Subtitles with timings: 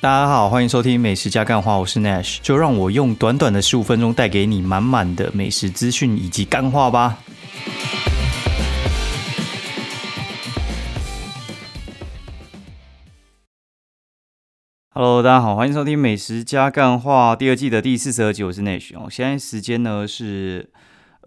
[0.00, 7.18] 大家好，欢迎收听《美食加干话》，我是 Nash，就让我用短短的十五分钟带给你满满的美食资讯以及干话吧。
[14.94, 19.08] Hello，大家好，欢迎收听《美食加干话》第二季的第四十二集，我是 Nash 哦。
[19.10, 20.70] 现在时间呢是。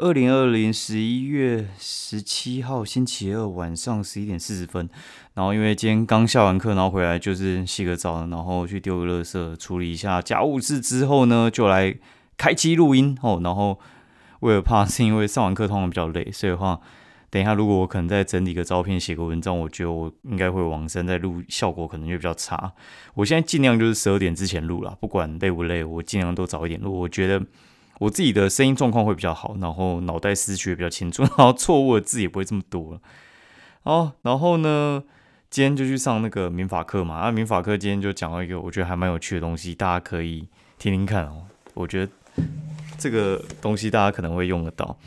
[0.02, 4.89] 二零二零十一月十七号星期二晚上十一点四十分，
[5.36, 11.95] 然后因为今天刚下完课，然后回来就是洗个澡，然后去丢个垃圾，处理一下家务事之后呢，就来
[12.36, 13.42] 开机录音哦。
[13.43, 13.79] 然后
[14.39, 16.81] 为了怕是因为上完课通常比较累，所以的话，
[17.29, 22.73] 等一下如果我可能再整理个照片、写个文章，我觉得我应该会往生，在录效果可能就比较差。
[23.14, 26.92] 我现在尽量就是十二点之前录了，不管累不累，我尽量都早一点录。
[27.01, 27.45] 我觉得。
[28.01, 33.02] 我自己的声音状况会比较好，然后脑袋思绪也比较清楚，然后错误的字也不会这么多了。
[33.84, 35.03] 哦，然后呢，
[35.52, 37.16] 今天就去上那个民法课嘛。
[37.16, 40.48] 啊，民法课今天就讲到一个我觉得还蛮有趣的东西，大家可以
[40.80, 41.44] 听听看哦。
[41.76, 42.11] 我觉得
[42.98, 44.98] 这个东西大家可能会用得到，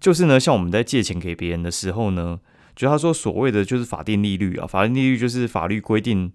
[0.00, 2.40] 就是呢，像我们在借钱给别人的时候呢，
[2.74, 6.32] 就他说所谓的就是法定利率啊，法定利率就是法律规定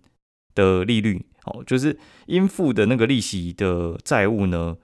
[0.53, 4.77] 的利率哦，就是应付的那个利息的债务呢。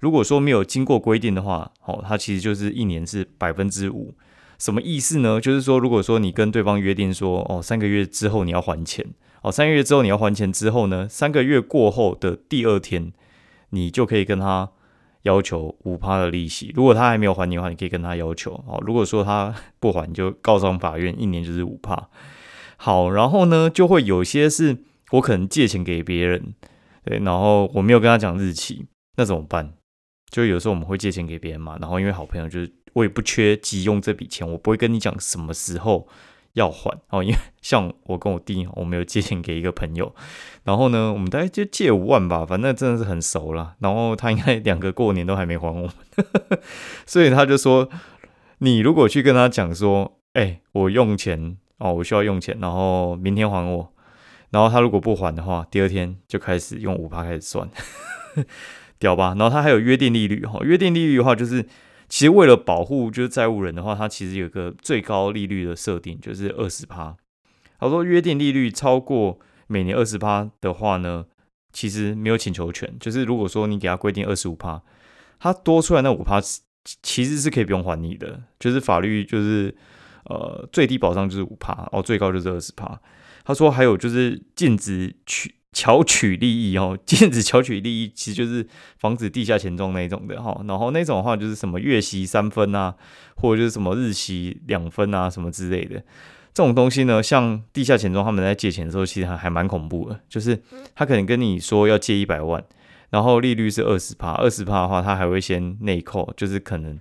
[0.00, 4.14] 如果说没有经过规定的话，哦，它其实就是一年是百分之五，
[4.58, 5.40] 什么意思呢？
[5.40, 9.06] 就是说，如果说你跟对方约定说，哦，三个月之后你要还钱，
[9.42, 13.12] 哦，三个月之后你要还钱之后呢，三个月过后的第二天，
[13.70, 14.70] 你就可以跟他
[15.22, 16.72] 要求五趴的利息。
[16.74, 22.08] 如果他还没有还你的话，你可以跟他要求，哦，如果说他不还，就告上法院，一年就是五趴。
[22.76, 24.76] 好，然后呢，就会有些是
[25.12, 26.54] 我可能借钱给别人，
[27.04, 28.86] 对，然后我没有跟他讲日期，
[29.16, 29.72] 那怎么办？
[30.30, 36.08] 就有时候我们会借钱给别人嘛，然后因为好朋友，就是我也不缺急用这笔钱，我不会跟你讲什么时候
[36.54, 37.22] 要还哦。
[37.22, 40.14] 因为 像我跟我弟，我们有借钱给一个朋友，
[40.64, 43.76] 然后呢，我们大概就借五万吧，反正真的是很熟了。
[43.78, 45.90] 然后他应该两个过年都还没还我们，
[47.06, 47.88] 所以他就说，
[48.58, 53.92] 你如果去跟他讲说，哎，我用钱哦，我需要用钱，然后明天还我，
[54.50, 57.68] 然后他如果不还的话，第二天就开始用五趴开始算。
[58.98, 61.62] 屌吧，然后它还有约定利率哈，约定利率的话就是，
[62.08, 67.16] 其实为了保护就是债务人的话，它其实有个最高利率的设定，就是二十趴。
[67.78, 71.26] 他说约定利率超过每年二十趴的话呢，
[71.72, 74.82] 其实没有请求权，就是如果说你给他规定二十五趴，
[75.38, 76.40] 他多出来那五趴
[77.02, 79.76] 其实是可以不用还你的，就是法律就是
[80.24, 82.98] 呃最低保障就是五趴哦，最高就是二十趴。
[83.44, 85.55] 他说还有就是禁止取。
[85.76, 88.66] 巧取利益哦， 禁止巧取利益，其实就是
[88.96, 90.58] 防止地下钱庄那一种的哈。
[90.66, 92.94] 然后那种的话就是什么月息三分啊，
[93.34, 95.96] 或者就是什么日息两分啊，什么之类的
[96.54, 97.22] 这种东西呢。
[97.22, 100.58] 像地下钱庄他们在借钱的时候，其实还还蛮恐怖的，就是
[100.94, 102.64] 他可能跟你说要借一百万，
[103.10, 106.98] 然后利率是二十帕，二十帕的话，他还会先内扣，就是可能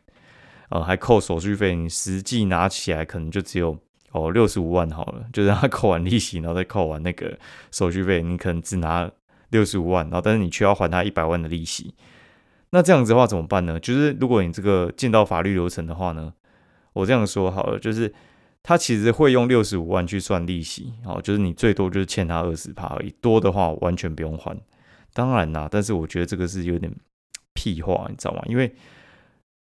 [0.67, 3.77] 呃还扣手续费，你实际拿起来可能就只有。
[4.15, 7.37] 哦，六十五万好了，就是他扣完利息，然后再扣完那个
[7.71, 9.11] 手续费，你可能只拿
[9.49, 11.93] 六十五万，然后但是你却要还他一百万的利息，
[12.69, 13.77] 那这样子的话怎么办呢？
[13.79, 16.33] 就是如果你这个进到法律流程的话呢，
[16.93, 18.13] 我这样说好了，就是
[18.63, 24.57] 他其实会用六十五万去算利息，哦，就是你最多就是欠他二十趴而已，多的话完全不用还。
[25.13, 26.91] 当然啦，但是我觉得这个是有点
[27.53, 28.41] 屁话，你知道吗？
[28.47, 28.73] 因为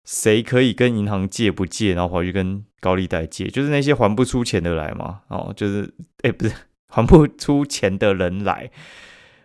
[0.05, 3.47] 谁可以跟银行借不借，然后跑去跟高利贷借？
[3.47, 5.23] 就是那些还不出钱的来嘛。
[5.29, 6.53] 哦，就是哎，不是
[6.87, 8.69] 还不出钱的人来。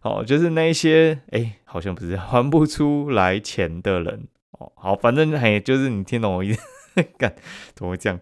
[0.03, 4.29] 哦，就是那些哎，好像不是还不出来钱的人。
[4.53, 6.63] 哦，好，反正哎，就是你听懂我意思？
[7.17, 7.35] 干，
[7.75, 8.21] 怎么会这样？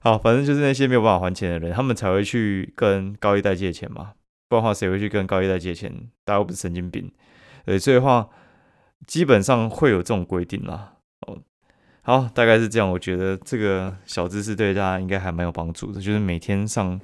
[0.00, 4.12] 好，反正就是那些没有办法还钱的人，他们才会去跟高利贷借钱嘛。
[4.48, 5.90] 不然的话，谁会去跟高利贷借钱？
[6.24, 7.10] 大家又不是神经病。
[7.64, 8.28] 对，所以的话，
[9.06, 10.96] 基本上会有这种规定啦。
[11.26, 11.38] 哦。
[12.10, 12.90] 好，大概是这样。
[12.90, 16.00] 我觉得这个小知识对大家应该还蛮有帮助的。
[16.00, 17.00] 就是每天上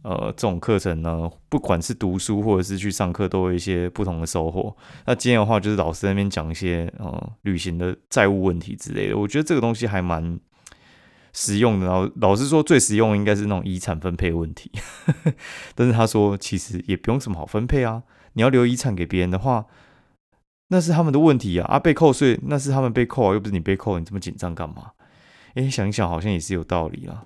[0.00, 4.74] 呃这种课程呢，不管是读书或者是去上课，都有一些不同的收获。
[5.04, 9.18] 那今天的话，就是老师那边讲一些呃旅行的债务问题之类的。
[9.18, 10.40] 我觉得这个东西还蛮
[11.34, 11.86] 实用的。
[11.86, 14.70] 然后老师说最实用应该是那种遗产分配问题，
[15.76, 18.02] 但是他说其实也不用什么好分配啊。
[18.32, 19.66] 你要留遗产给别人的话。
[20.74, 21.64] 那是他们的问题啊！
[21.68, 24.90] 啊，被扣税那是他们被扣啊，又不是你被扣，你这么紧张干嘛？
[25.54, 27.24] 哎，想一想好像也是有道理啦。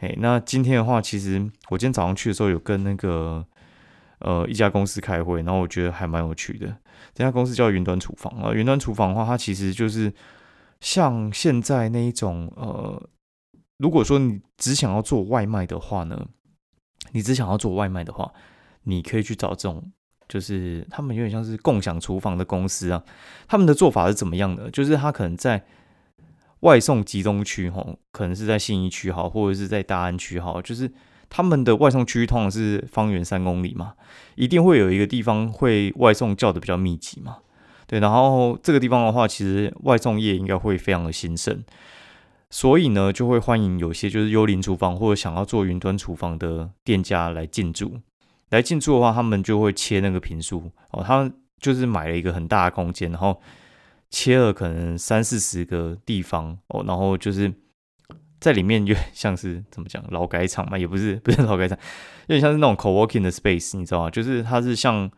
[0.00, 3.42] 哎，那今天的话，其实我今天早上去的时候有跟那个
[4.18, 6.76] 呃一家公司开会，然后我觉得还蛮有趣的。
[7.14, 10.12] 这家公司叫云端厨房啊，云端厨房的话，它其实就是
[10.80, 13.02] 像现在那一种呃，
[13.78, 16.26] 如果说你只想要做外卖的话呢，
[17.12, 18.30] 你只想要做外卖的话，
[18.82, 19.90] 你可以去找这种。
[20.28, 23.02] 就是他们有点像是共享厨房的公司啊。
[23.46, 24.70] 他们的做法是怎么样的？
[24.70, 25.64] 就是他可能在
[26.60, 30.90] 外送集中区，哈，可能是在信义区，好，或者是在大安区，好，就是
[31.28, 33.94] 他们的外送区通常是方圆三公里嘛，
[34.36, 37.38] 一定会有一个地方会外送叫的比较密集嘛。
[37.86, 41.62] 对，然后这个地方的话，其实外送业应该会非常的兴盛。
[42.48, 47.98] 所以呢，就会欢迎有些就是幽灵厨房或者想要做云端厨房的店家来进驻。
[48.54, 53.40] 来进驻的话，他们就会切那个平数哦，他们就是买了一个很大的空间，然后
[54.10, 57.52] 切了可能三四十个地方哦，然后就是
[58.40, 61.78] 在里面就像是怎么讲劳改场嘛，也不是不是劳改场，
[62.28, 64.10] 有点像是那种 co-working 的 space，你知道吗？
[64.10, 65.10] 就是它是像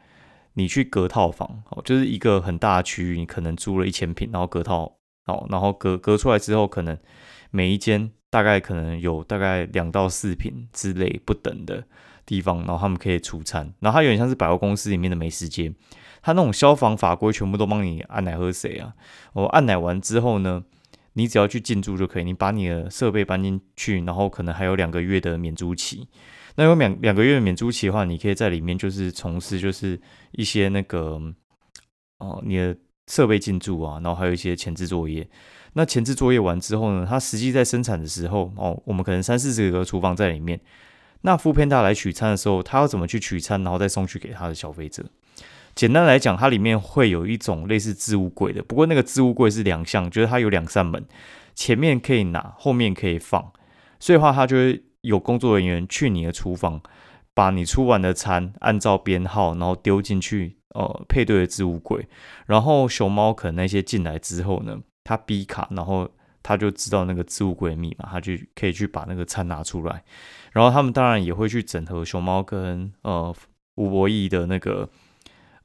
[0.55, 4.97] 你去隔套房哦，就是一个很大的区域，你可能租了一千平，然后隔套
[5.27, 6.99] 哦，然后隔隔出来之后可能。
[7.53, 11.83] 每一间大概可能有大概两到四平之类不等的
[12.27, 13.73] 地方，然后他们可以出餐。
[13.81, 15.73] 然后它有点像是百货公司里面的美食街，
[16.21, 18.93] 它那种消防法规全部都帮你按奶喝水啊？
[19.33, 20.65] 我按奶完之后呢，
[21.13, 26.09] 你只要去进驻就可以，你把你的设备搬进去，然后可能还有两个月的免租期。
[26.57, 30.01] 那有两两个月的免租期的话，你可以在里面就是从事就是
[30.33, 31.21] 一些那个
[32.19, 32.77] 哦你的
[33.07, 35.29] 设备进驻啊，然后还有一些前置作业。
[35.75, 37.07] 那前置作业完之后呢？
[37.09, 40.59] 它实际在生产的时候，哦，我们可能三四十个厨房在里面。
[41.23, 45.05] 那副片大来取餐的时候，他要怎么去取餐，然后再送去给他的消费者？
[45.75, 51.05] 简单来讲，它里面会有一种类似置物柜的，不过那个置物柜是两项，就是它有两扇门，
[51.55, 53.53] 前面可以拿，后面可以放。
[54.01, 56.81] 所以话，它就会有工作人员去你的厨房，
[57.35, 62.09] 把你出完的餐按照编号，然后丢进去，呃，配对的置物柜。
[62.47, 64.79] 然后熊猫可能那些进来之后呢？
[65.05, 66.09] 它逼卡，然后
[66.47, 70.05] 他就知道那个置物柜密码，他就可以去把那个餐拿出来。
[70.53, 73.35] 然后他们当然也会去整合熊猫跟呃
[73.75, 74.89] 吴博义的那个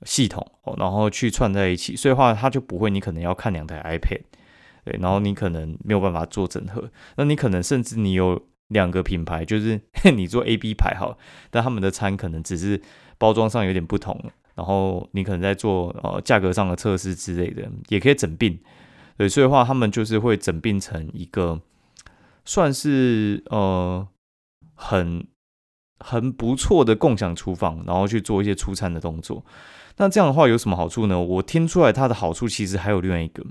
[0.05, 0.43] 系统，
[0.77, 1.95] 然后去串在一起。
[1.95, 4.21] 所以话他就不会，你可能要看两台 iPad，
[4.83, 6.89] 对，然后你可能没有办法做整合。
[7.15, 9.79] 那你可能甚至你有两个品牌，就是
[10.15, 11.15] 你做 A、B 牌好，
[11.51, 12.81] 但他们的餐可能只是
[13.19, 14.19] 包装上有点不同，
[14.55, 18.59] 然后你可能在做呃价格上的测试之类的，也可以整并。
[19.17, 21.61] 对，所以的话他们就是会整并成一个
[22.45, 24.07] 算是呃
[24.73, 25.27] 很
[25.99, 29.45] 很不错的共享厨房，然后去做一些出餐的动作。
[29.97, 31.19] 那这样的话有什么好处呢？
[31.19, 33.45] 我听出来它的好处其实还有另外一个，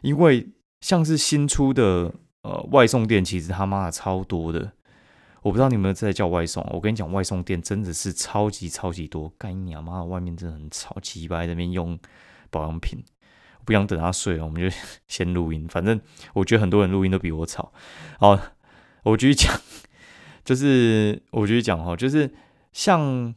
[0.00, 0.48] 因为
[0.80, 4.72] 像是新出的呃外送店，其实他妈的超多的。
[5.42, 9.28] 我不知道你们在叫外送，我跟你讲，外送店真的是超级超级多。
[9.36, 11.98] 干你娘妈的，外面真的很吵，几百那边用
[12.48, 13.02] 保养品。
[13.64, 14.76] 不想等他睡了，我们就
[15.08, 15.66] 先录音。
[15.68, 16.00] 反正
[16.34, 17.72] 我觉得很多人录音都比我吵。
[18.18, 18.38] 好，
[19.04, 19.52] 我继续讲，
[20.44, 22.30] 就是我继续讲哈，就是
[22.72, 23.34] 像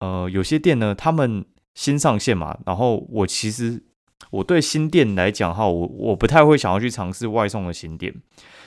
[0.00, 3.82] 呃有些店呢，他们新上线嘛，然后我其实
[4.30, 8.14] 我对新店来讲哈，我我不太会想要去尝试外送的新店，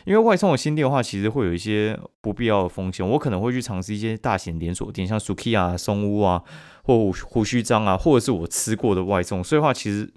[0.06, 3.08] 因为外送的新店的话，其实会有一些不必要的风险。
[3.08, 6.44] 我可能会去尝试一些大型连锁店，像 Suki 啊、松屋啊，
[6.84, 9.44] 或胡须章啊，或者是我吃过的外送。
[9.44, 10.12] 所以话其实。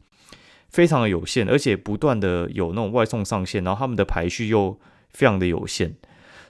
[0.73, 4.79] 非常的有限，而且不断的有那种外送上线，然后他们的排序又
[5.11, 5.95] 非常的有限，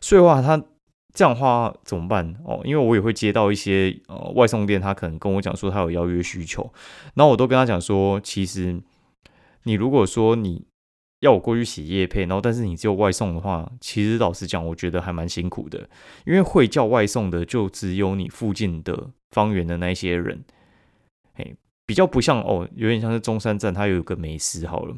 [0.00, 0.56] 所以话他
[1.12, 2.60] 这样的话怎么办哦？
[2.64, 6.72] 因为我也会接到一些呃外送店，他可能跟我讲说他有邀约需求，
[7.14, 8.80] 然后我都跟他讲说，其实
[9.64, 10.64] 你如果说你
[11.20, 15.88] 要我过去写叶配，然后但是你只有外送的话，其实老实讲，我觉得还蛮辛苦的，
[16.24, 20.44] 因为会叫外送的就只有你附近的方圆的那些人，
[21.34, 21.56] 嘿。
[21.84, 24.96] 比较不像哦，有点像是中山站，它有一个美食好了。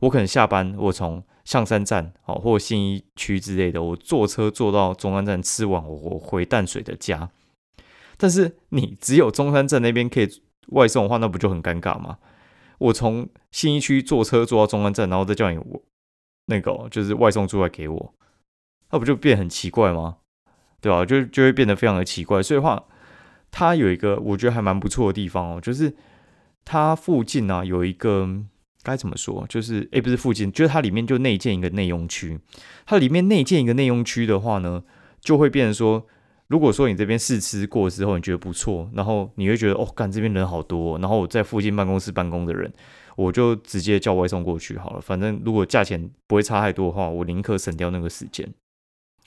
[0.00, 7.30] 我可能下班，我从象山站哦，或信义区之类的，我坐车坐到中山站吃完，我回淡水的家。
[8.18, 10.28] 但是你只有中山站那边可以
[10.68, 12.18] 外送的话，那不就很尴尬吗？
[12.78, 15.82] 我从信义区坐车坐到中山站，然后再叫你我
[16.44, 18.14] 那个就是外送出来给我，
[18.90, 20.18] 那不就变很奇怪吗？
[20.82, 21.06] 对吧？
[21.06, 22.42] 就就会变得非常的奇怪。
[22.42, 22.84] 所以话，
[23.50, 25.96] 它有一个我觉得还蛮不错的地方哦，就是。
[26.66, 28.28] 它附近呢有一个
[28.82, 29.46] 该怎么说？
[29.48, 32.38] 就是诶，不是附近，就是它里面就内建一个内用区。
[32.84, 34.82] 它里面内建一个内用区的话呢，
[35.20, 36.06] 就会变成说，
[36.48, 42.72] 如果说你这边试吃过之后你觉得不错，然后你会觉得哦，干这边人好多，然后我在附近办公室办公的人，
[43.16, 45.00] 我就直接叫外送过去好了。
[45.00, 48.48] 反正如果价钱不会差太多的话，我宁可省掉那个时间。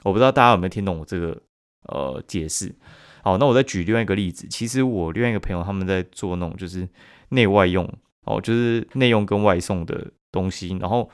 [0.04, 1.42] 我不知道大家有没有听懂我这个
[1.88, 2.74] 呃解释？
[3.24, 4.48] 好，那我再举另外一个例子。
[4.48, 6.88] 其实我另外一个朋友他们在做那种就是。
[7.32, 7.88] 内外用
[8.24, 10.76] 哦，就是内用跟外送的东西。
[10.82, 11.08] 然后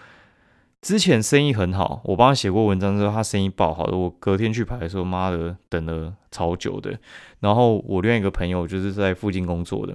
[0.81, 3.97] 之前生意很好，我帮他写过文章之后，他生意爆好的。
[3.97, 6.97] 我隔天去排的时候，妈的，等了超久的。
[7.41, 9.93] 然后我另外一个朋友就是在附近工作的，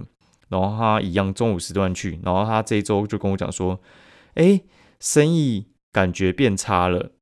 [0.49, 3.79] 然后他一样中午时段去，然后他这一周就跟我讲说，
[4.35, 4.61] 哎，
[4.99, 7.13] 生意感觉变差了。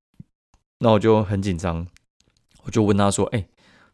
[0.80, 1.88] 那我就很紧张，
[2.64, 3.48] 我就问他说，哎，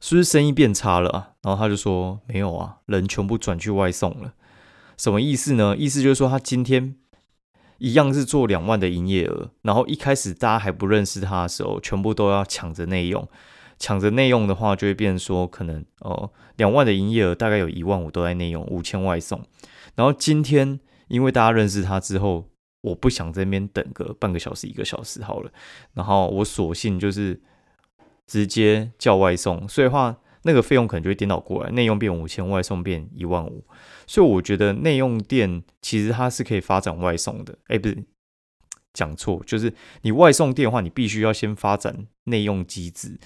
[0.05, 1.31] 是不是生意变差了啊？
[1.41, 4.35] 然后他就说没有啊，人全部转去外送了。
[4.97, 5.75] 什么意思呢？
[5.75, 6.95] 意思就是说他今天。
[7.79, 13.27] 一样是做两万的营业额，然后一开始大家还不认识他的时候，全部都要抢着内用，
[13.79, 19.41] 抢着内用的话，就会变成说可能哦，两万的营业额大概有一万五都在内用，五千外送。
[19.95, 22.45] 然后今天因为大家认识他之后，
[22.81, 25.51] 我不想在那边等个半个小时一个小时好了，
[25.95, 27.41] 然后我索性就是
[28.27, 33.65] 直接叫外送，所以的话那个费用可能就会颠倒过来，内用变五千，外送变一万五。
[34.07, 38.03] 所以我觉得内用店其实它是可以发展外送的，哎，不是
[38.93, 43.17] 讲错，就是你外送店话，你必须要先发展内用机制，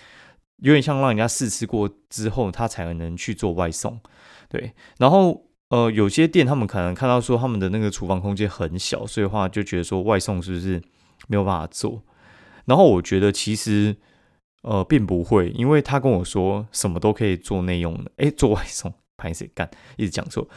[0.57, 3.99] 有点像让人家试吃过之后，他才能去做外送。
[4.47, 10.81] 对，然后呃，有些店他们可能看到说他们的那个厨房空间很小，所以的话就觉得说外送是不是
[11.27, 12.01] 没有办法做？
[12.65, 13.95] 然后我觉得其实
[14.61, 18.93] 呃并不会，因为他跟我说什么都可以做内用的，哎，做外送。
[19.21, 19.69] 拍谁干？
[19.97, 20.47] 一直讲错，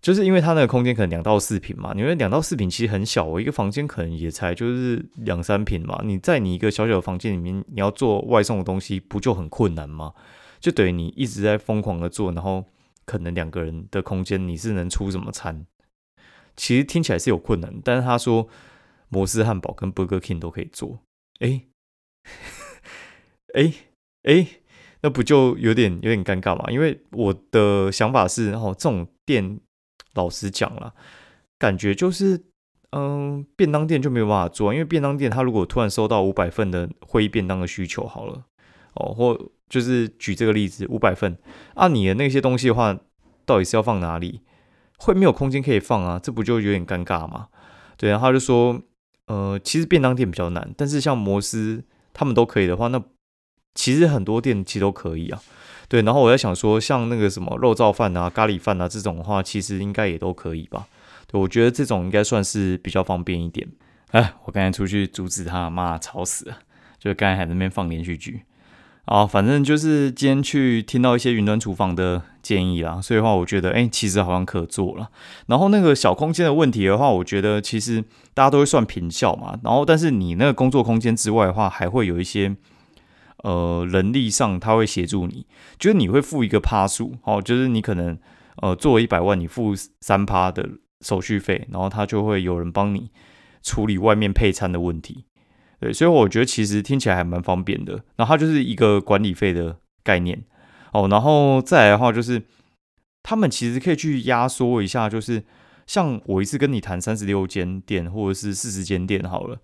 [0.00, 1.92] 就是因为他那个空间可能两到四平嘛。
[1.96, 6.00] 因为两到四平其实很小，我一个房间可能也才就是两三平嘛。
[6.04, 10.14] 你在你一个小小的房间里面，你要做外送的东西，不就很困难吗？
[10.60, 12.64] 就等于你一直在疯狂的做，然后
[13.04, 15.66] 可能两个人的空间你是能出什么餐？
[16.54, 18.46] 其实听起来是有困难，但是他说
[19.08, 21.00] 摩斯汉堡跟 Burger King 都可以做。
[21.40, 21.62] 哎，
[23.54, 23.72] 哎，
[24.24, 24.46] 哎。
[25.04, 26.70] 那不就有点有点尴尬嘛？
[26.70, 29.58] 因为我的想法是，哦，这种店，
[30.14, 30.94] 老实讲了，
[31.58, 32.40] 感觉就是，
[32.92, 38.44] 嗯，便当店就没有办法做，因为便当店他如果突然收到五百份的会议便当的需求，好了，
[38.94, 39.36] 哦，或
[39.68, 41.36] 就是举这个例子，五百份，
[41.74, 42.96] 按你的那些东西的话，
[43.44, 44.42] 到底是要放哪里？
[44.98, 46.20] 会没有空间可以放啊？
[46.22, 47.48] 这不就有点尴尬吗？
[47.96, 48.80] 对，然后他就说，
[49.26, 51.82] 呃，其实便当店比较难，但是像摩斯
[52.12, 53.02] 他们都可以的话，那。
[53.74, 55.40] 其实很多店其实都可以啊，
[55.88, 56.02] 对。
[56.02, 60.86] 然后我在想说，像那个什么肉燥饭啊、咖喱饭啊这种的话，其实应该也都可以吧？
[61.26, 63.66] 对，我觉得这种应该算是比较方便一点。
[64.10, 66.58] 哎，我刚才出去阻止他，妈吵死了！
[66.98, 68.42] 就刚才还在那边放连续剧。
[69.06, 75.08] 啊，反正就是今天去听到一些云端厨房的建议啦，所以的话我觉得，哎，其实好像可做了。
[75.46, 79.58] 然后那个小空间的问题的话，我觉得其实大家都会算平效嘛。
[79.64, 82.54] 然后，但是你那个工作空间之外的话，还会有一些。
[83.42, 85.46] 呃，人力上他会协助你，
[85.78, 88.16] 就是你会付一个趴数，哦，就是你可能
[88.56, 90.68] 呃做一百万，你付三趴的
[91.00, 93.10] 手续费，然后他就会有人帮你
[93.62, 95.24] 处理外面配餐的问题，
[95.80, 97.94] 对，所以我觉得其实听起来还蛮方便的。
[98.16, 100.44] 然后它就是一个管理费的概念，
[100.92, 102.42] 哦，然后再来的话就是
[103.24, 105.42] 他们其实可以去压缩一下，就是
[105.86, 109.58] 像我一次跟你谈三十六间店或者是四十间店好了。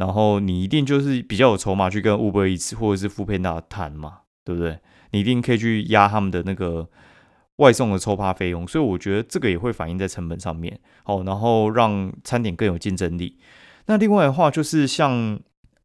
[0.00, 4.78] 然后你一定就是比较有筹码去跟 Uber 一次或者是富佩纳谈嘛，对不对？
[5.10, 6.88] 你一定可以去压他们的那个
[7.56, 10.80] 外送的抽趴费用，所以我觉得这个也会反映在成本上面。
[11.04, 13.38] 好，然后让餐点更有竞争力。
[13.86, 15.38] 那另外的话就是像，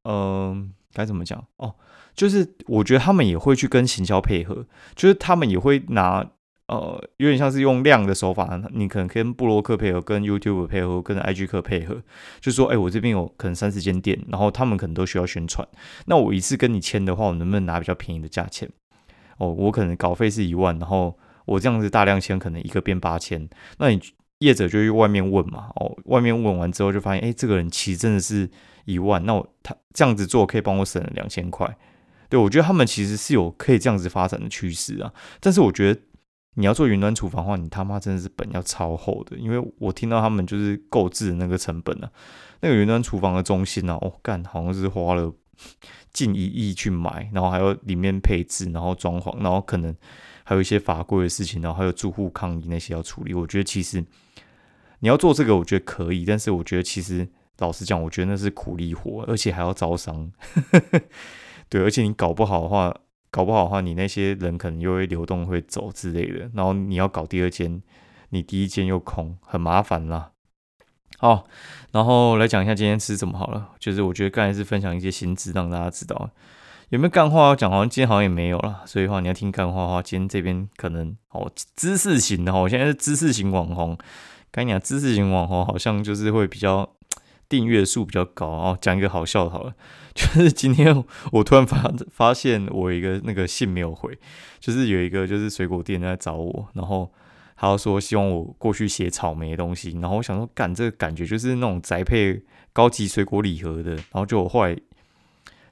[0.05, 1.75] 嗯，该怎么讲哦？
[2.15, 6.25] 就是我觉得他们也会去跟行销配合，就是他们也会拿。
[6.67, 12.01] 呃，有点像是用量的手法，你可能跟布洛克配合，跟 YouTube 配合，跟 IG 客配合，
[12.41, 15.67] 就说，哎，我这边有可能三十间店，然后他们可能都需要宣传，
[16.07, 18.67] 那我一次跟你签的话，我能不能拿比较便宜的价钱？
[19.37, 24.01] 哦，我可能稿费是一万，然后我这样子大量签，可能一个变八千，那你
[24.39, 28.49] 业者就去外面问嘛，哦，外面问完之后就发现，哎，这个人其实真的是
[28.85, 31.77] 一万，那我他这样子做可以帮我省了两千块，
[32.27, 36.01] 对我觉得他们其实是有可以这样子发展的趋势啊，但是我觉得。
[36.57, 42.09] 你要做云端厨房的话，你他妈真的是本要超厚的，因为我听到他们就是购置的那个成本啊，
[42.61, 45.33] 那个云端厨房的中心呢，哦干，好像是花了
[46.13, 49.93] 近一亿去买，然后还有里面配置，然后装潢，然后可能
[50.45, 53.33] 还有一些法规的事情，然后还有住户抗议那些要处理。
[53.33, 54.03] 我觉得其实
[54.99, 60.31] 你要做这个，我觉得可以，但是我觉得其实老实讲，我觉得那是苦力活，而且还要招商，
[61.67, 62.95] 对，而且你搞不好的话。
[63.35, 67.81] 搞不好的话，你那些人可能又会流动会走之类的，然后你要搞第二间，
[68.29, 70.31] 你第一间又空，很麻烦啦。
[71.17, 71.45] 好，
[71.91, 73.71] 然后来讲一下今天吃什么好了。
[73.77, 76.29] 就是我觉得刚才是分享一些新知，让大家知道
[76.87, 78.83] 有没有干话要讲，好像今天好像也没有了。
[78.85, 83.97] 所以话你要听干话的话，今天这边可能哦知识型的哈，我现在是知识型网红。
[84.49, 86.89] 跟你讲，知识型网红好像就是会比较
[87.47, 88.77] 订阅数比较高哦。
[88.81, 89.73] 讲一个好笑的，好了，
[90.13, 94.17] 就是今天我突然发发现我一个那个信没有回，
[94.59, 97.11] 就是有一个就是水果店在找我，然后
[97.55, 102.41] 他说希望我过去写草莓的东西，然后我想说干这个感觉就是那种宅配
[102.73, 104.75] 高级水果礼盒的，然后就我后来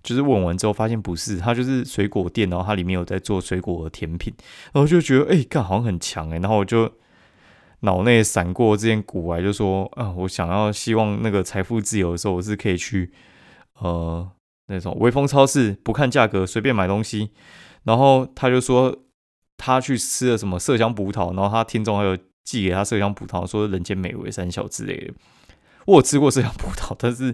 [0.01, 4.33] 就是问完之后发现不是，他就是水果店，然后它里面有在做水果的甜品，
[4.73, 6.91] 然后就觉得哎干好像很强哎，然后我就。
[7.83, 13.11] 脑内闪过这件古来，就说啊，我想要希望那个财富自由的时候，我是可以去
[13.79, 14.31] 呃
[14.67, 17.31] 那种微风超市，不看价格随便买东西。
[17.83, 19.03] 然后他就说
[19.57, 25.13] 他去吃了什么麝香葡萄，然后他听众还有寄给他麝香葡萄，说人间美味三小之类的。
[25.85, 27.25] 我吃过麝香葡萄，但是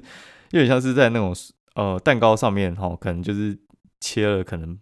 [0.49, 1.35] 有点像是在那种
[1.75, 3.55] 呃蛋糕上面哈，可能就是
[3.99, 4.79] 切了可能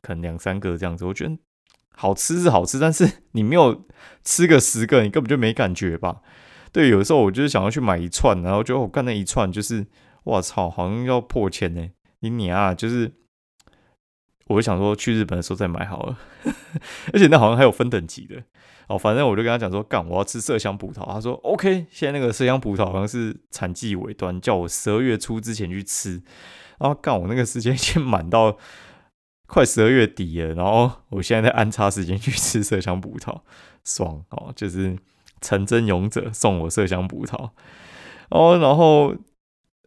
[0.00, 1.36] 可能两三个这样子，我觉得。
[1.98, 3.86] 好吃是好吃，但是 你没有
[4.22, 6.20] 吃个十个，你根本就没感觉吧？
[6.70, 9.86] 对，有时候我就是想要去买一串，然后就我看那一串就是，
[10.24, 11.88] 我操，好像要破千呢！
[12.20, 13.10] 你你啊，就是
[14.48, 16.18] 我就想说去日本的时候再买好了，
[17.14, 18.42] 而且那好像还有分等级的
[18.88, 18.98] 哦。
[18.98, 21.10] 反正我就跟他讲说，干，我要吃麝香葡萄。
[21.10, 26.22] 他说 OK，现在那个麝香葡萄好像是产季尾端，叫我十二月初之前去吃。
[26.78, 28.58] 然后干，我那个时间已经满到。
[29.46, 33.40] 快十二月底了，然后我现在在安插时间去吃麝香葡萄，
[33.84, 34.52] 爽哦！
[34.56, 34.98] 就是
[35.40, 37.50] 成真勇者送我麝香葡萄
[38.30, 38.58] 哦。
[38.58, 39.14] 然后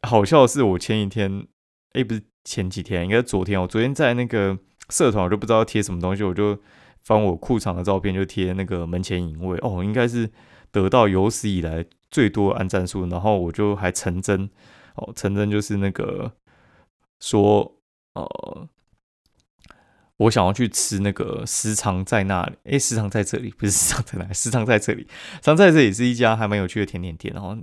[0.04, 1.46] 好笑的是，我前一天，
[1.92, 3.62] 哎，不是前几天，应该昨天。
[3.62, 4.58] 我昨天在那个
[4.90, 6.58] 社团，我就不知道贴什么东西，我就
[7.04, 10.32] 翻我裤长的照片，就贴那个门前影卫哦，应该是
[10.72, 13.06] 得到有史以来最多安战数。
[13.08, 14.50] 然后我就还成真
[14.96, 16.32] 哦，成真就是那个
[17.20, 17.76] 说
[18.14, 18.70] 呃。
[20.20, 27.58] 我想要去吃那个时常在那里，诶，时常在这里，不是时常在哪里，时常在这里，时常在这里是一家还蛮有趣的甜点店，然后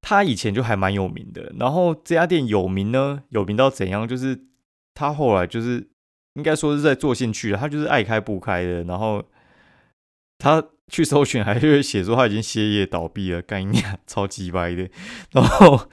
[0.00, 4.06] 他以前就还蛮有名的，然后这家店有名呢，有名到怎样？
[4.06, 4.46] 就是
[4.94, 5.88] 他后来就是
[6.34, 9.24] 应该说是在做兴趣了，他就是爱开不开的，然后
[10.38, 14.88] 他去搜寻还会写说他已经歇业倒闭了，概念超级歪的，
[15.32, 15.88] 然后。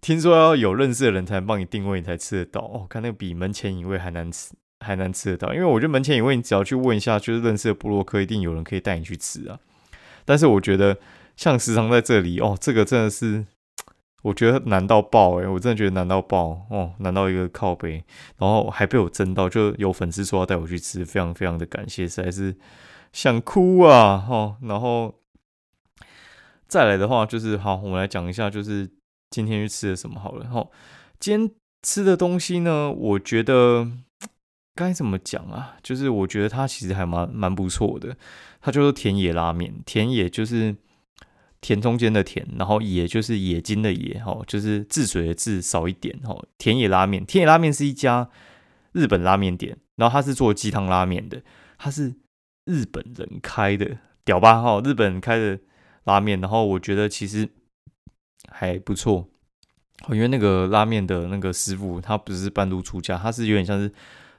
[0.00, 2.86] 听说要有认识的人才能帮你定位，你才吃得到哦。
[2.88, 5.52] 看那个比门前一位还难吃，还难吃得到。
[5.52, 9.58] 因为我觉得门前一位，你只要去问一下，就是认识的布洛克，一定有人可以带你去吃啊。
[10.24, 10.96] 但是我觉得
[11.36, 13.44] 像时常在这里哦，这个真的是
[14.22, 18.02] 我觉得难到爆诶，我真的觉得难到爆哦，难到一个靠背，
[18.38, 22.56] 然后还被我争到，就有粉丝说要带我去吃，非常非常的感谢，实在是
[23.12, 24.56] 想哭啊哦。
[24.62, 25.14] 然后
[26.66, 28.90] 再来的话就是好，我们来讲一下就是。
[29.30, 30.44] 今天去吃了什么好了？
[30.48, 30.68] 哈，
[31.20, 31.50] 今天
[31.84, 32.90] 吃的东西呢？
[32.90, 33.88] 我觉得
[34.74, 35.76] 该怎么讲啊？
[35.84, 38.16] 就是我觉得它其实还蛮蛮不错的。
[38.60, 40.74] 它就是田野拉面，田野就是
[41.60, 46.36] 田中间的田，然后野就是野金的野，哈，就是治水的治少一点，哈。
[46.58, 48.28] 田野拉面，田野拉面是一家
[48.90, 51.40] 日本拉面店，然后它是做鸡汤拉面的，
[51.78, 52.16] 它是
[52.64, 54.60] 日本人开的，屌吧？
[54.60, 55.60] 哈，日本人开的
[56.02, 57.48] 拉面，然后我觉得其实。
[58.48, 59.28] 还不错，
[60.08, 63.92] 因为那个拉面的那个师傅，他不是半路出家，他是有点像是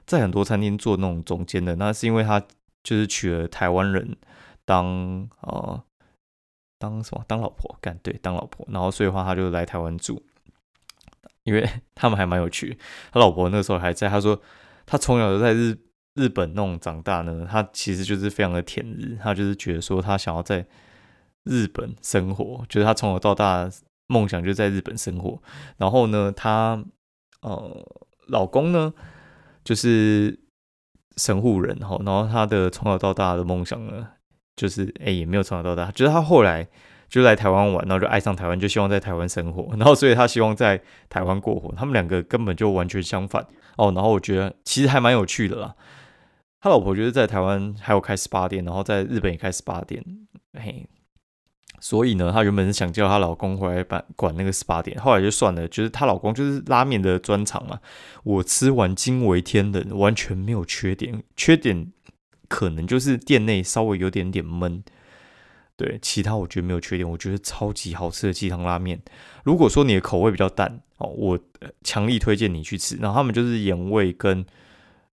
[0.04, 1.76] 在很多餐厅做那种总监的。
[1.76, 2.40] 那是因为他
[2.82, 4.16] 就是娶了台湾人
[4.64, 5.82] 当呃
[6.78, 10.20] 当什么当老婆干对当老婆，然后所以话他就来台湾住，
[11.44, 12.76] 因为 他们还蛮有趣。
[13.12, 14.40] 他老婆那时候还在，他说
[14.84, 15.78] 他从小就在日
[16.14, 20.66] 日本那种长大呢，他其实就是非常的甜日，他就是觉得说他想要在
[21.44, 23.70] 日本生活，就是他从小到大。
[24.12, 25.40] 梦想就在日本生活，
[25.78, 26.84] 然后呢，她
[27.40, 27.84] 呃
[28.28, 28.92] 老公呢
[29.64, 30.38] 就是
[31.16, 34.06] 神户人，然后然后她的从小到大的梦想呢，
[34.54, 36.68] 就是哎也没有从小到大，就是她后来
[37.08, 41.74] 就来台湾玩，然后就爱上台湾，就希望在台湾生活， 然后所以她希望在台湾过活。
[41.74, 43.46] 他们两个根本就完全相反
[43.76, 43.90] 哦。
[43.94, 45.74] 然后我觉得其实还蛮有趣的啦。
[46.60, 50.04] 他老婆就是在台湾还有开 SPA 店，然后在日本也开 SPA 店，
[50.54, 50.86] 嘿。
[51.84, 55.66] 所以呢，她原本是想叫她老公回来管管那个 SPA 店，后来就算了。
[55.66, 57.80] 就是她老公就是拉面的专长嘛，
[58.22, 61.24] 我吃完惊为天人，完全没有缺点。
[61.36, 61.88] 缺点
[62.46, 64.84] 可能就是店内稍微有点点闷，
[65.76, 67.10] 对，其他我觉得没有缺点。
[67.10, 69.02] 我觉得超级好吃的鸡汤拉面。
[69.42, 71.36] 如果说你的口味比较淡哦，我
[71.82, 72.94] 强力推荐你去吃。
[72.98, 74.46] 然后他们就是盐味跟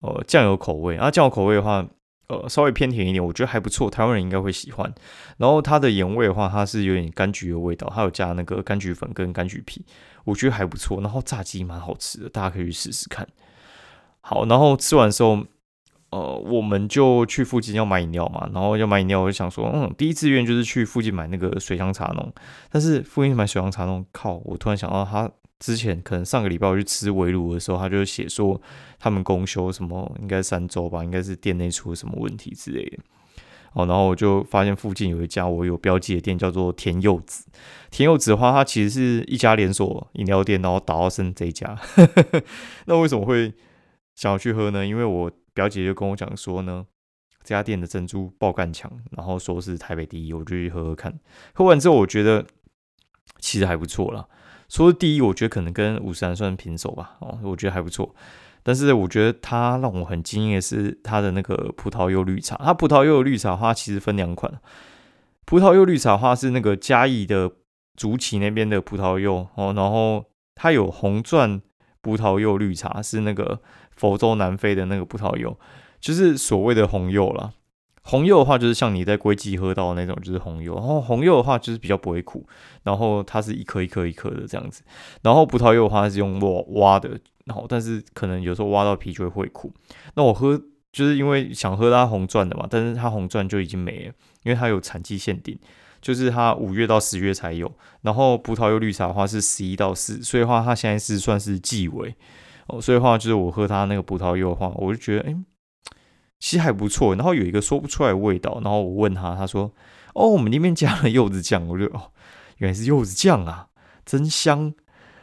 [0.01, 1.87] 呃酱油口味，然后酱油口味的话。
[2.29, 4.93] 呃，稍微偏甜一点，我觉得还不错，台湾人应该会喜欢。
[5.37, 9.85] 然后它的盐味的话，它是有点柑橘的味道，它有加那个柑橘粉跟柑橘皮，
[10.25, 11.01] 我觉得还不错。
[11.01, 13.27] 然后炸鸡蛮好吃的，大家可以去试试看。
[14.21, 15.39] 好，然后吃完之后，
[16.11, 22.33] 呃，我们就去附近要买饮料嘛，然后要买饮料，我就想说，嗯，第一志愿就是去附近买那个水乡茶农。
[22.71, 24.41] 但是附近买水乡茶农，靠！
[24.45, 28.61] 我突然想到，他之前可能上个礼拜我去吃围炉的时候，他就写说
[28.99, 32.99] 他们公休什么，应该三周吧，应该是店内出了什么问题之类的。
[33.73, 37.47] 哦，然后我就发现附近有一家我有标记的店，叫做甜柚子。
[37.91, 41.79] 甜柚子的话，它其实是一家连锁饮料店，然后打到剩这一家。
[42.87, 43.53] 那为什么会
[44.15, 44.87] 想要去喝呢？
[44.87, 46.87] 因为我表姐就跟我讲说呢，
[47.43, 51.19] 这家店的珍珠爆干强，然后说是台北第一，我就去喝喝看。
[51.53, 52.47] 喝完之后，我觉得
[53.41, 54.27] 其实还不错啦。
[54.69, 57.17] 说第一，我觉得可能跟五十岚算平手吧。
[57.21, 58.15] 哦，我觉得还不错。
[58.63, 62.57] 但是我觉得它让我很惊艳的是它的那个葡萄柚绿茶。
[62.57, 64.53] 它葡萄柚绿茶花其实分两款，
[65.45, 67.53] 葡萄柚绿茶花是那个嘉义的
[67.95, 70.25] 竹崎那边的葡萄柚哦，然后
[70.57, 71.63] 它有红钻
[72.01, 73.61] 葡萄柚绿茶是那个
[73.95, 75.57] 佛州南非的那个葡萄柚，
[76.01, 77.53] 就是所谓的红柚啦。
[78.09, 80.77] 红柚的话，就是像你在龟记喝到的那种，就是红柚。
[80.77, 82.47] 然后红柚的话，就是比较不会苦。
[82.85, 84.85] 然后它是一颗一颗一颗的这样子。
[85.23, 89.73] 然后葡萄柚的话是用挖挖的，然后但是可能有时候挖到皮就会会苦。
[90.15, 90.57] 那我喝
[90.93, 94.13] 就是因为想喝它红钻的嘛，但是它红钻就已经没了，
[94.45, 95.59] 因为它有产季限定，
[96.01, 97.73] 就是它五月到十月才有。
[98.03, 102.15] 然后葡萄柚绿茶的话是十一到四，所以的话它现在是算是季尾
[102.69, 102.81] 哦。
[102.81, 105.37] 所以的话就是我喝它那个葡萄柚 的话，我就觉得哎。
[106.39, 109.73] 其实还不错，然后有一个说不出来的味道，然后我问他，他说
[110.15, 111.67] ：“哦，我们那边加了柚子酱。
[111.69, 112.13] ”我就哦，
[112.59, 113.69] 原来是柚子酱啊，
[114.05, 114.73] 真香。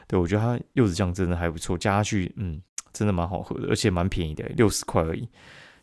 [0.07, 5.29] 对我觉得它柚子酱真的还不错，加下去，嗯，真的蛮好喝的，而且蛮便宜的，六十块而已。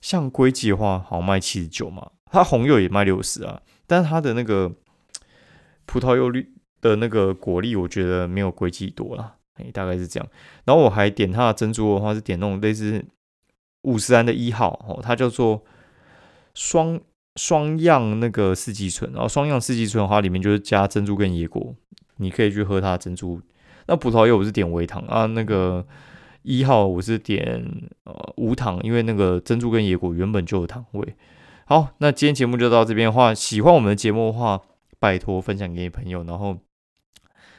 [0.01, 4.71] 像龟记的话，好像卖七十九嘛，它红柚也卖六十啊，但是它的那个
[5.87, 10.29] 葡萄柚绿的那个果粒，我觉得没有龟记多啦，哎，大概是这样。
[10.65, 13.05] 然后我还点它的珍珠的话，是点那种类似。
[13.83, 15.65] 五十安的一号哦，它叫做
[16.55, 17.01] 双
[17.37, 21.75] 双样那个四季春，然后双样四季春的话，里面就是加珍珠跟野果，
[22.17, 23.41] 你可以去喝它的珍珠。
[23.87, 25.87] 那葡萄柚我是点微糖啊，那个
[26.43, 27.65] 一号我是点
[28.05, 31.17] 呃无糖，因为那个珍珠跟野果原本就有糖味。
[31.65, 34.61] 好，那今天节目就到这边的话，喜欢我们的节目的话，
[34.99, 36.59] 拜托分享给你朋友，然后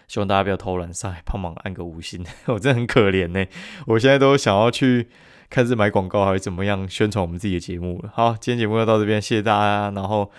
[0.08, 3.46] 希望大家不要偷懒上来帮忙按个五星，我真的很可怜呢，
[3.88, 5.08] 我现在都想要去。
[5.52, 8.10] 看是买广告还是怎么样宣传我们自己的节目了。
[8.14, 9.92] 好，今天节目就到这边，谢谢大家。
[9.92, 10.32] 然后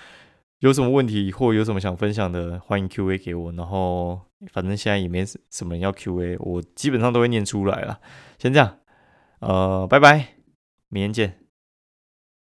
[0.60, 3.52] 有什么问题或有什么想分享的，欢迎 Q A 给我。
[3.52, 4.18] 然后
[4.52, 8.00] 反正现在也没什么人要 Q A，我基本上都会念出来了。
[8.38, 8.78] 先这样，
[9.40, 10.28] 呃，拜拜，
[10.88, 11.41] 明天见。